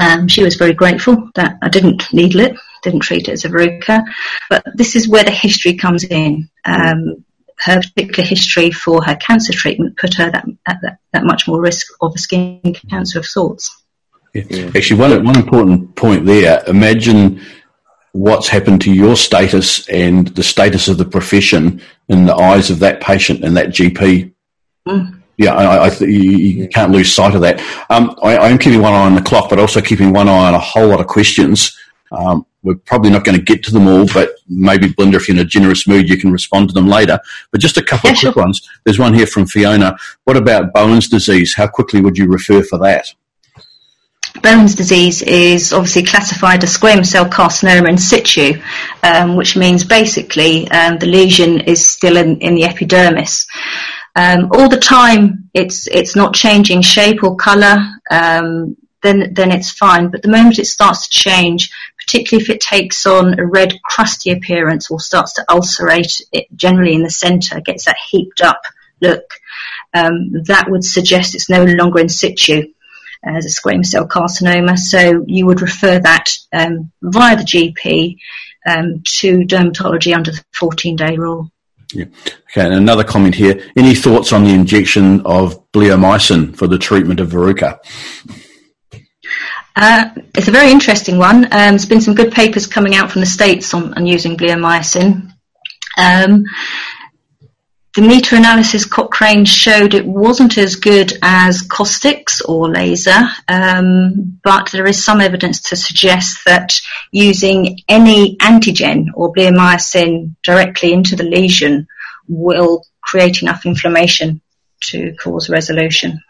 [0.00, 3.50] Um, she was very grateful that I didn't needle it, didn't treat it as a
[3.50, 4.02] verruca.
[4.48, 6.48] But this is where the history comes in.
[6.64, 7.24] Um,
[7.58, 11.60] her particular history for her cancer treatment put her that, at that, that much more
[11.60, 13.82] risk of a skin cancer of sorts.
[14.32, 14.70] Yeah.
[14.74, 16.62] Actually, one, one important point there.
[16.66, 17.42] Imagine
[18.12, 22.80] what's happened to your status and the status of the profession in the eyes of
[22.80, 24.32] that patient and that GP.
[24.86, 25.22] Mm.
[25.36, 27.60] Yeah, I, I th- you, can't lose sight of that.
[27.88, 30.48] Um, I, I, am keeping one eye on the clock, but also keeping one eye
[30.48, 31.74] on a whole lot of questions.
[32.12, 35.36] Um, we're probably not going to get to them all, but maybe, Belinda, if you're
[35.38, 37.18] in a generous mood, you can respond to them later.
[37.52, 38.42] But just a couple yeah, of quick sure.
[38.42, 38.68] ones.
[38.84, 39.96] There's one here from Fiona.
[40.24, 41.54] What about Bowen's disease?
[41.54, 43.06] How quickly would you refer for that?
[44.42, 48.60] Bowen's disease is obviously classified as squamous cell carcinoma in situ,
[49.02, 53.46] um, which means basically um, the lesion is still in, in the epidermis.
[54.16, 57.78] Um, all the time, it's it's not changing shape or colour.
[58.10, 60.10] Um, then then it's fine.
[60.10, 64.30] But the moment it starts to change, particularly if it takes on a red crusty
[64.30, 68.62] appearance or starts to ulcerate, it generally in the centre gets that heaped up
[69.00, 69.24] look.
[69.92, 72.72] Um, that would suggest it's no longer in situ
[73.24, 74.78] as a squamous cell carcinoma.
[74.78, 78.16] So you would refer that um, via the GP
[78.66, 81.50] um, to dermatology under the 14 day rule.
[81.92, 82.04] Yeah.
[82.52, 83.60] Okay, and another comment here.
[83.76, 87.78] Any thoughts on the injection of bleomycin for the treatment of verruca?
[89.74, 91.44] Uh, it's a very interesting one.
[91.44, 95.32] Um, there's been some good papers coming out from the States on, on using bleomycin.
[95.96, 96.44] Um,
[97.96, 104.86] the meta-analysis Cochrane showed it wasn't as good as caustics or laser, um, but there
[104.86, 111.88] is some evidence to suggest that using any antigen or bleomycin directly into the lesion
[112.28, 114.40] will create enough inflammation
[114.82, 116.20] to cause resolution.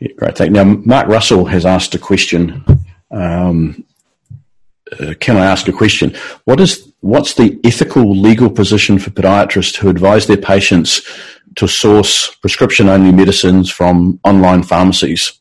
[0.00, 0.36] Yeah, great.
[0.36, 0.64] Thank you.
[0.64, 2.64] Now, Mark Russell has asked a question.
[3.10, 3.84] Um,
[5.00, 6.14] uh, can I ask a question?
[6.44, 11.02] What is what's the ethical legal position for podiatrists who advise their patients
[11.56, 15.32] to source prescription only medicines from online pharmacies?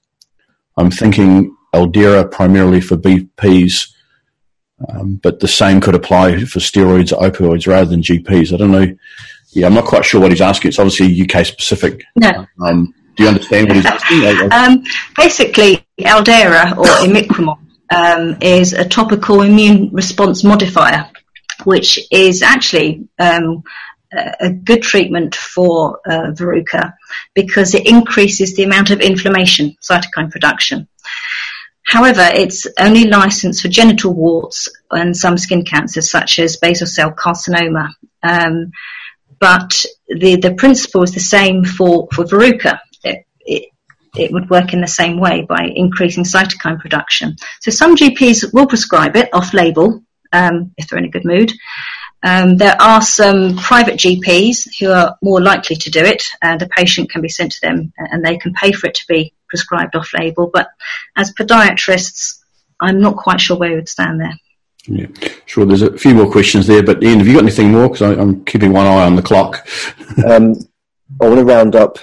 [0.78, 3.94] I'm thinking Aldara primarily for VPs,
[4.90, 8.54] um, but the same could apply for steroids or opioids rather than GPs.
[8.54, 8.96] I don't know.
[9.50, 10.70] Yeah, I'm not quite sure what he's asking.
[10.70, 12.04] It's obviously UK specific.
[12.16, 12.46] No.
[12.64, 14.52] Um, do you understand what he's asking?
[14.54, 14.84] um,
[15.18, 17.60] basically, Aldara or imiquimod
[17.92, 21.10] um, is a topical immune response modifier,
[21.66, 23.64] which is actually um,
[24.40, 26.94] a good treatment for uh, verruca
[27.34, 30.88] because it increases the amount of inflammation, cytokine production.
[31.84, 37.12] However, it's only licensed for genital warts and some skin cancers such as basal cell
[37.12, 37.90] carcinoma.
[38.24, 38.72] Um,
[39.40, 42.80] but the, the principle is the same for, for verruca.
[43.04, 43.71] It, it,
[44.16, 47.36] it would work in the same way by increasing cytokine production.
[47.62, 51.52] So some GPs will prescribe it off label um, if they're in a good mood.
[52.24, 56.68] Um, there are some private GPs who are more likely to do it, and a
[56.68, 59.96] patient can be sent to them and they can pay for it to be prescribed
[59.96, 60.50] off label.
[60.54, 60.70] But
[61.16, 62.40] as podiatrists,
[62.80, 64.34] I'm not quite sure where we would stand there.
[64.88, 65.08] Yeah,
[65.46, 65.66] sure.
[65.66, 67.88] There's a few more questions there, but Ian, have you got anything more?
[67.88, 69.68] Because I'm keeping one eye on the clock.
[70.28, 70.56] um,
[71.22, 72.00] I want to round up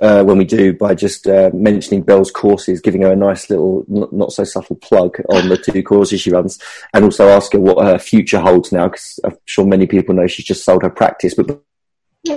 [0.00, 3.84] uh, when we do by just uh, mentioning Belle's courses, giving her a nice little,
[3.88, 6.60] not, not, so subtle plug on the two courses she runs,
[6.92, 10.26] and also ask her what her future holds now, because I'm sure many people know
[10.26, 11.34] she's just sold her practice.
[11.34, 11.62] But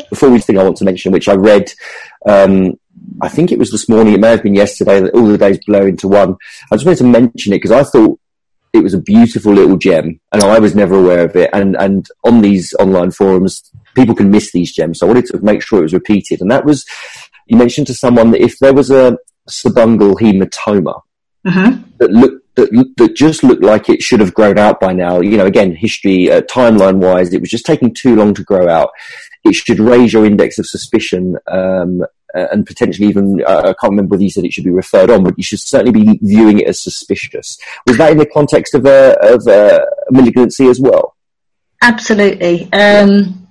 [0.10, 1.72] before we think, I want to mention, which I read,
[2.28, 2.80] um,
[3.22, 5.60] I think it was this morning, it may have been yesterday, that all the days
[5.66, 6.36] blow into one.
[6.72, 8.20] I just wanted to mention it because I thought
[8.74, 11.50] it was a beautiful little gem, and I was never aware of it.
[11.54, 15.00] And and on these online forums, people can miss these gems.
[15.00, 16.42] So I wanted to make sure it was repeated.
[16.42, 16.86] And that was,
[17.48, 19.18] you mentioned to someone that if there was a
[19.50, 21.02] subungual hematoma
[21.46, 21.78] uh-huh.
[21.98, 25.20] that looked that, that just looked like it should have grown out by now.
[25.20, 28.70] You know, again, history, uh, timeline wise, it was just taking too long to grow
[28.70, 28.92] out.
[29.44, 34.14] It should raise your index of suspicion um, and potentially even, uh, I can't remember
[34.14, 36.68] whether you said it should be referred on, but you should certainly be viewing it
[36.68, 37.58] as suspicious.
[37.88, 41.16] Was that in the context of a, of a malignancy as well?
[41.82, 42.72] Absolutely.
[42.74, 43.45] Um,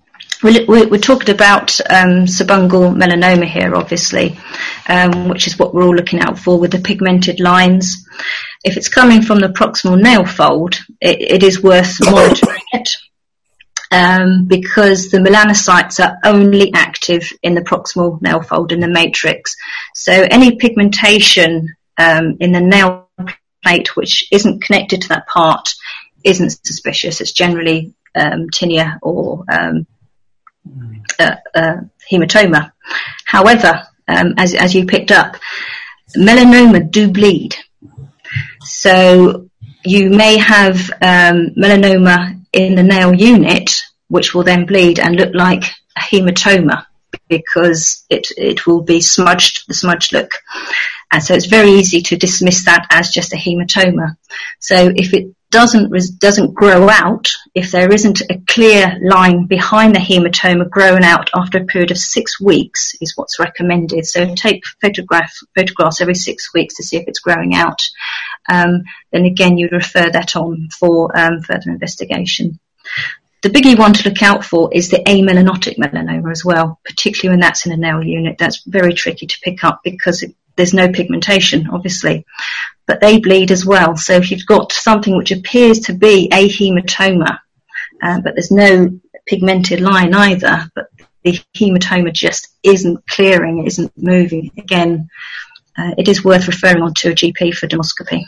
[0.44, 4.38] we're, we're talking about um, subungual melanoma here, obviously,
[4.88, 8.07] um, which is what we're all looking out for with the pigmented lines.
[8.62, 12.90] If it's coming from the proximal nail fold, it, it is worth monitoring it
[13.90, 19.57] um, because the melanocytes are only active in the proximal nail fold in the matrix.
[19.94, 23.08] So any pigmentation um, in the nail
[23.62, 25.75] plate which isn't connected to that part
[26.23, 27.21] isn't suspicious.
[27.21, 29.87] It's generally um, tinea or um,
[31.19, 31.77] uh, uh,
[32.10, 32.73] hematoma.
[33.25, 35.37] However, um, as, as you picked up,
[36.17, 37.54] melanoma do bleed.
[38.62, 39.48] So
[39.85, 45.35] you may have um, melanoma in the nail unit, which will then bleed and look
[45.35, 45.65] like
[45.96, 46.87] a hematoma
[47.29, 50.31] because it, it will be smudged, the smudged look.
[51.12, 54.17] And so it's very easy to dismiss that as just a hematoma.
[54.58, 60.00] So if it doesn't doesn't grow out if there isn't a clear line behind the
[60.00, 64.05] hematoma growing out after a period of six weeks is what's recommended.
[64.05, 67.88] So take photograph photographs every six weeks to see if it's growing out.
[68.48, 68.83] Um,
[69.13, 72.59] then again, you'd refer that on for um, further investigation.
[73.42, 77.40] The biggie one to look out for is the amelanotic melanoma as well, particularly when
[77.40, 78.38] that's in a nail unit.
[78.38, 82.27] That's very tricky to pick up because it, there's no pigmentation, obviously
[82.87, 83.96] but they bleed as well.
[83.96, 87.38] So if you've got something which appears to be a hematoma,
[88.02, 90.88] uh, but there's no pigmented line either, but
[91.22, 95.08] the hematoma just isn't clearing, isn't moving, again,
[95.78, 98.24] uh, it is worth referring on to a GP for dermoscopy.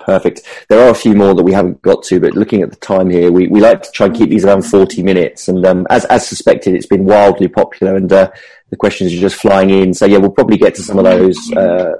[0.00, 0.42] Perfect.
[0.68, 3.10] There are a few more that we haven't got to, but looking at the time
[3.10, 5.48] here, we, we like to try and keep these around 40 minutes.
[5.48, 8.30] And um, as, as suspected, it's been wildly popular, and uh,
[8.70, 9.94] the questions are just flying in.
[9.94, 11.92] So, yeah, we'll probably get to some of those uh,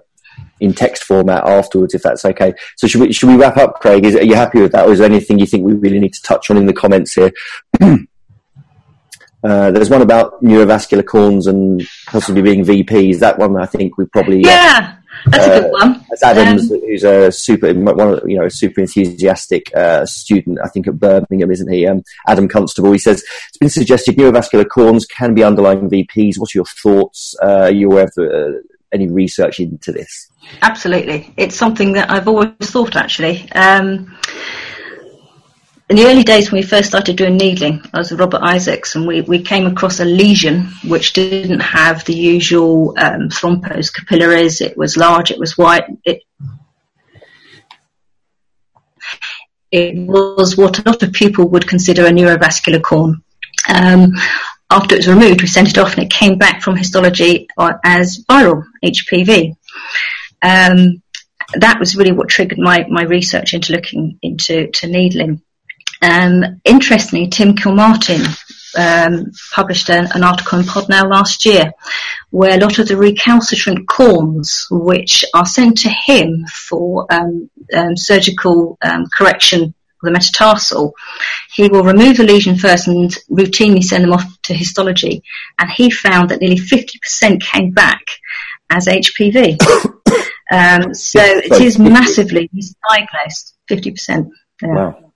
[0.61, 2.53] in text format afterwards, if that's okay.
[2.77, 4.05] So should we should we wrap up, Craig?
[4.05, 6.13] Is, are you happy with that, or is there anything you think we really need
[6.15, 7.33] to touch on in the comments here?
[7.81, 13.19] uh, there's one about neurovascular corns and possibly being VPs.
[13.21, 14.97] That one, I think we probably uh, yeah.
[15.27, 16.07] That's a good uh, one.
[16.09, 20.69] That's Adams, um, who's a super, one of, you know, super enthusiastic uh, student, I
[20.69, 21.87] think, at Birmingham, isn't he?
[21.87, 22.93] Um, Adam Constable.
[22.93, 26.39] He says it's been suggested neurovascular corns can be underlying VPs.
[26.39, 27.35] What are your thoughts?
[27.43, 30.30] Uh, are you aware of any research into this?
[30.63, 32.97] Absolutely, it's something that I've always thought.
[32.97, 34.17] Actually, um,
[35.91, 38.95] in the early days when we first started doing needling, I was with Robert Isaacs,
[38.95, 44.61] and we, we came across a lesion which didn't have the usual um, thrombose capillaries.
[44.61, 45.85] It was large, it was white.
[46.05, 46.23] It,
[49.73, 53.23] it was what a lot of people would consider a neurovascular corn.
[53.69, 54.13] Um,
[54.71, 57.49] after it was removed, we sent it off and it came back from histology
[57.85, 59.57] as viral HPV.
[60.43, 61.03] Um,
[61.55, 65.43] that was really what triggered my, my research into looking into to needling.
[66.03, 68.25] Um, interestingly, Tim Kilmartin
[68.79, 71.73] um, published an, an, article in Podnow last year
[72.31, 77.97] where a lot of the recalcitrant corns, which are sent to him for um, um
[77.97, 80.95] surgical um, correction of the metatarsal,
[81.53, 85.23] he will remove the lesion first and routinely send them off to histology.
[85.59, 88.03] And he found that nearly 50% came back
[88.71, 89.59] as HPV.
[90.51, 94.31] um, so it is massively misdiagnosed, 50%.
[94.63, 94.69] Yeah.
[94.69, 95.13] Wow.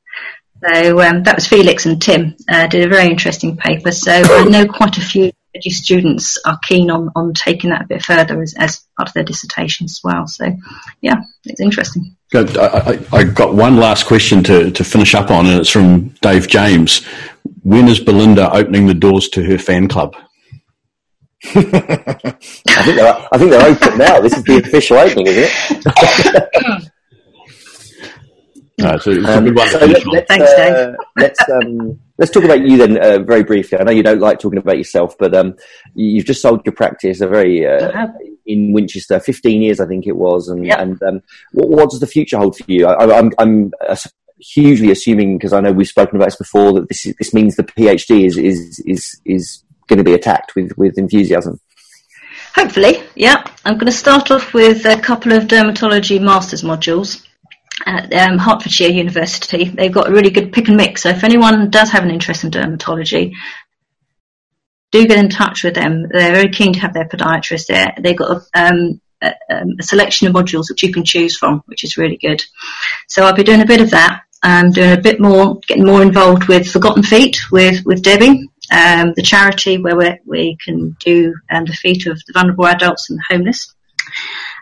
[0.63, 3.93] So um, that was Felix and Tim uh, did a very interesting paper.
[3.93, 5.33] So I know quite a few
[5.63, 9.25] students are keen on, on taking that a bit further as, as part of their
[9.25, 10.27] dissertation as well.
[10.27, 10.57] So
[11.01, 12.17] yeah, it's interesting.
[12.31, 12.57] Good.
[12.57, 16.09] I, I, I got one last question to, to finish up on, and it's from
[16.23, 17.05] Dave James.
[17.63, 20.17] When is Belinda opening the doors to her fan club?
[21.47, 24.21] I think they're I think they're open now.
[24.21, 26.91] This is the official opening, isn't it?
[28.79, 29.69] No, so um, a good one.
[29.69, 30.95] So let, us Thanks, uh, Dave.
[31.17, 33.79] let's um, let's talk about you then uh, very briefly.
[33.79, 35.55] I know you don't like talking about yourself, but um,
[35.95, 38.09] you've just sold your practice a very uh,
[38.47, 40.81] in Winchester, fifteen years I think it was, and yep.
[40.81, 41.23] and um,
[41.53, 42.87] what, what, does the future hold for you?
[42.87, 43.99] I, am I'm, I'm
[44.39, 47.55] hugely assuming because I know we've spoken about this before that this is, this means
[47.55, 51.61] the PhD is is is is going to be attacked with with enthusiasm.
[52.55, 53.43] Hopefully, yeah.
[53.65, 57.27] I'm going to start off with a couple of dermatology masters modules
[57.85, 59.65] at um, Hertfordshire University.
[59.65, 61.03] They've got a really good pick and mix.
[61.03, 63.33] So if anyone does have an interest in dermatology,
[64.93, 66.07] do get in touch with them.
[66.09, 67.93] They're very keen to have their podiatrist there.
[68.01, 71.83] They've got um, a, um, a, selection of modules that you can choose from, which
[71.83, 72.43] is really good.
[73.09, 74.23] So I'll be doing a bit of that.
[74.45, 79.13] I'm doing a bit more, getting more involved with Forgotten Feet with, with Debbie, um,
[79.15, 83.25] the charity where we can do um, the feet of the vulnerable adults and the
[83.29, 83.75] homeless.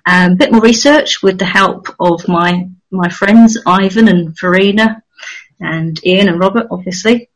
[0.06, 5.02] Um, a bit more research with the help of my my friends Ivan and Farina
[5.60, 7.30] and Ian and Robert, obviously,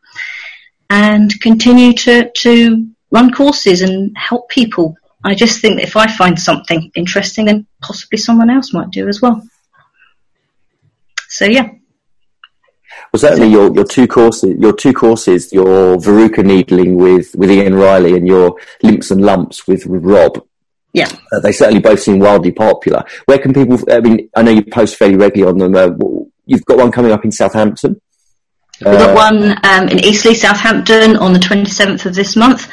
[0.91, 4.97] and continue to to run courses and help people.
[5.25, 9.09] I just think that if I find something interesting, then possibly someone else might do
[9.09, 9.43] as well.
[11.29, 11.71] So yeah.
[13.17, 17.75] Well, certainly your, your two courses, your two courses, your Verruca needling with, with Ian
[17.75, 20.47] Riley and your limps and lumps with, with Rob
[20.93, 23.05] yeah, uh, they certainly both seem wildly popular.
[23.27, 23.79] Where can people?
[23.91, 26.01] I mean, I know you post fairly regularly on them.
[26.01, 28.01] Uh, you've got one coming up in Southampton.
[28.81, 32.71] We've got uh, one um, in Eastleigh, Southampton, on the 27th of this month.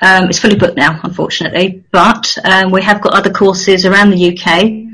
[0.00, 4.38] Um, it's fully booked now, unfortunately, but um, we have got other courses around the
[4.38, 4.88] UK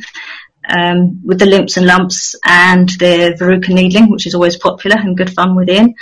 [0.68, 5.16] um, with the limps and lumps and the Verruca needling, which is always popular and
[5.16, 5.94] good fun within.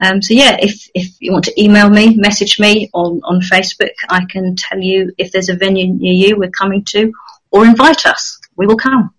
[0.00, 3.92] Um, so yeah, if, if you want to email me, message me on, on Facebook,
[4.08, 7.12] I can tell you if there's a venue near you we're coming to,
[7.50, 8.38] or invite us.
[8.56, 9.14] We will come.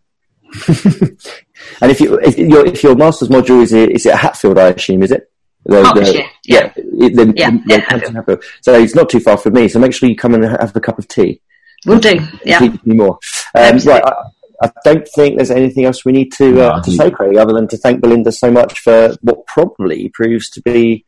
[0.68, 4.70] and if you if your if your master's module is it, is it Hatfield, I
[4.70, 5.32] assume, is it?
[5.66, 6.74] The, Hertfordshire, yeah.
[6.76, 8.44] Yeah, then, Yeah, yeah, Hatfield.
[8.62, 9.70] So it's not too far from me.
[9.70, 11.42] So make sure you come and have a cup of tea.
[11.86, 12.20] We'll do.
[12.46, 12.60] Yeah.
[12.60, 13.18] Me more.
[13.56, 14.04] Um, right.
[14.04, 14.24] I,
[14.64, 17.54] I don't think there's anything else we need to uh, I to say, Craig, other
[17.54, 21.06] than to thank Belinda so much for what probably proves to be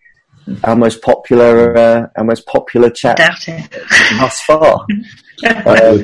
[0.64, 3.18] our most popular uh, our most popular chat
[4.20, 4.86] thus far.
[5.44, 6.02] Uh,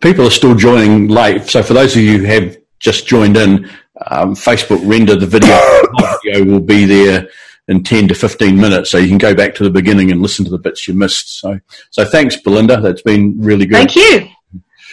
[0.00, 1.46] People are still joining late.
[1.46, 3.68] So for those of you who have just joined in,
[4.06, 5.48] um, Facebook rendered the video.
[5.54, 7.28] the video will be there
[7.68, 8.90] in 10 to 15 minutes.
[8.90, 11.40] So you can go back to the beginning and listen to the bits you missed.
[11.40, 12.80] So, so thanks, Belinda.
[12.80, 13.90] That's been really good.
[13.90, 14.28] Thank you.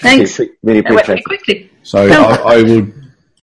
[0.01, 0.39] Thanks.
[0.61, 1.23] really appreciate it.
[1.23, 1.71] quickly.
[1.87, 2.85] So I, I will